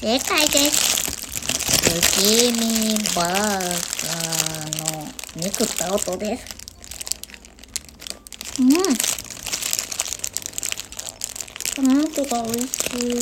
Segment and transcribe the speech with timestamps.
[0.00, 0.80] 正解です。
[1.84, 5.06] 月見バーガーの
[5.36, 6.46] 肉った音です。
[8.60, 8.70] うん。
[11.74, 12.72] トマトが美味し
[13.12, 13.20] い。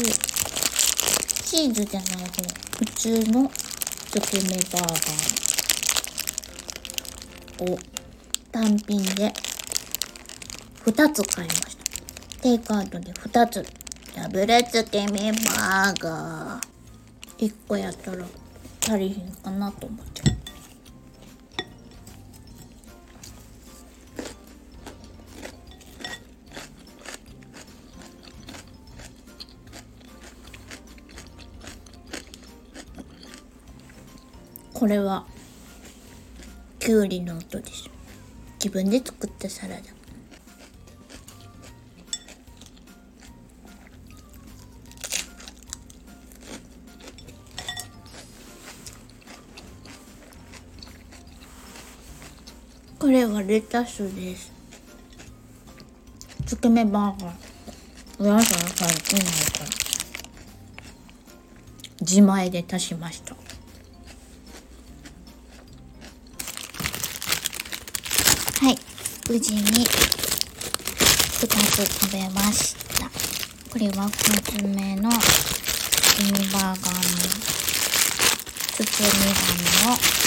[1.42, 2.44] チーズじゃない方、
[2.78, 3.50] 普通の
[4.12, 4.82] 月見バー
[7.58, 7.78] ガーを
[8.52, 9.34] 単品で
[10.84, 11.84] 2つ買いました。
[12.40, 13.66] テイクアウトで2つ。
[14.14, 16.78] ダブル月見バーガー。
[17.38, 18.24] 1個やったら
[18.82, 20.22] 足りひんかなと思って。
[34.74, 35.26] これは
[36.78, 37.90] きゅうりの音です
[38.64, 39.97] 自分で作ったサラダ
[53.08, 54.52] これはレタスです。
[56.44, 57.34] つけめバーガー。
[58.18, 59.60] お野菜入ってないか。
[59.60, 59.70] ら
[62.02, 63.34] 自前で足しました。
[63.34, 63.40] は
[68.70, 68.76] い。
[69.30, 69.86] 無事に2
[71.38, 73.08] つ食べました。
[73.72, 75.14] これは2つ目のミ
[76.26, 76.92] ニバーガーの
[78.76, 80.18] 包み紙を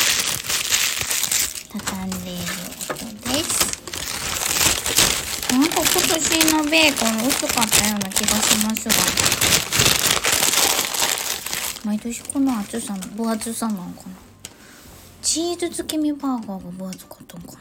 [1.73, 2.41] 畳んでいる
[2.89, 2.97] 音
[3.31, 3.49] です
[5.51, 8.95] なんか今年のベーコン薄かったような気がしますが
[11.85, 14.15] 毎年この厚さの分厚さなんかな。
[15.21, 17.53] チーズ漬け身バーガーが分厚かったんか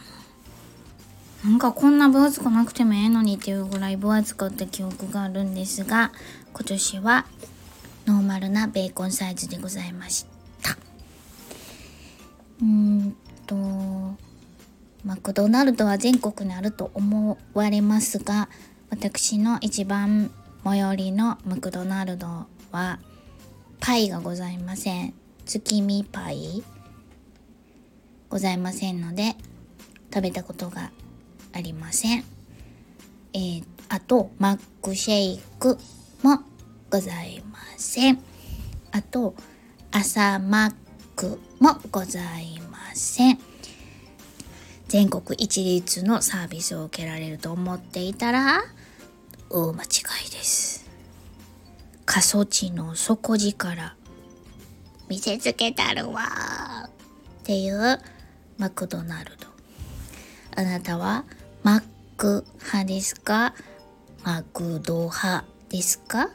[1.44, 1.50] な。
[1.50, 6.12] なんかこんな分厚くなくてもええのにっていうぐらい分厚かった記憶があるんですが
[6.52, 7.24] 今年は
[8.06, 10.26] ノーマルなベーコンサイズでございまし
[10.62, 10.72] た。
[12.60, 12.89] うーん。
[15.20, 18.48] マクドナルドは全国にあると思われますが
[18.88, 20.30] 私の一番
[20.64, 22.98] 最寄りのマクドナルドは
[23.80, 25.12] パイがございません
[25.44, 26.64] 月見パイ
[28.30, 29.36] ございませんので
[30.12, 30.90] 食べたことが
[31.52, 32.24] ありません。
[33.34, 35.76] えー、あとマックシェイク
[36.22, 36.38] も
[36.90, 38.18] ございません。
[38.90, 39.34] あと
[39.90, 40.74] 朝マッ
[41.14, 43.49] クもございません。
[44.90, 48.60] 全国一律のサービスを受けられると思っていたら
[49.48, 49.86] 大間違
[50.26, 50.90] いです。
[52.04, 53.94] 過疎地の底力
[55.08, 56.24] 見せつけたるわ。
[56.88, 58.00] っていう
[58.58, 59.46] マクドナルド。
[60.56, 61.24] あなたは
[61.62, 61.82] マッ
[62.16, 63.54] ク派ですか？
[64.24, 66.30] マクド派ですか？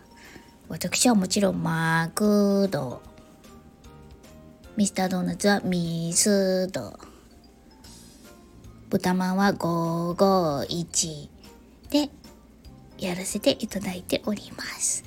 [0.70, 3.02] 私はもちろんマクド。
[4.78, 6.98] ミスタードーナツはミスド。
[8.96, 11.28] 豚まんは551
[11.90, 12.10] で
[12.98, 15.04] やらせていただいております。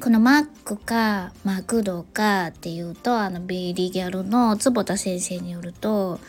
[0.00, 6.20] このマックかマクドかっていうとあのビリーギャルの坪田先生によると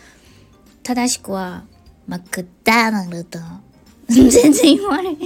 [0.82, 1.66] 正しくは
[2.08, 3.40] マクダナルド。
[4.10, 5.18] 全然言われへん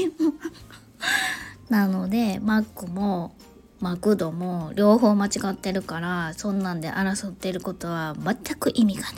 [1.69, 3.33] なのでマックも
[3.79, 9.13] マクドも両方間違ってるからそんなんで争ってることは全く意味がない。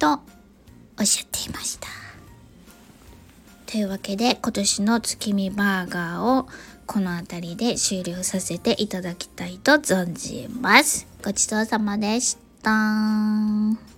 [0.00, 0.20] と
[1.00, 1.88] おっしゃってきました。
[3.66, 6.48] というわけで今年の月見バーガーを
[6.86, 11.06] この辺りで終了させていただきたいと存じます。
[11.22, 13.97] ごちそうさまでした。